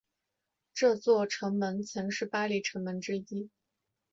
[0.73, 3.51] 这座城门曾是巴黎城门之一。